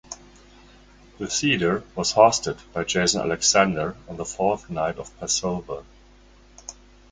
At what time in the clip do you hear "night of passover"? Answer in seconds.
4.67-5.83